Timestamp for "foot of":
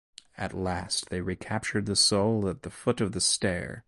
2.71-3.11